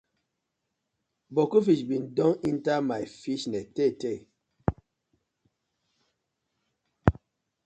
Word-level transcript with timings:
Boku 1.33 1.57
fish 1.65 1.83
been 1.89 2.05
don 2.17 2.33
enter 2.49 2.77
my 2.89 3.01
fishernet 3.21 3.67
tey 3.75 3.91
tey. 4.01 4.17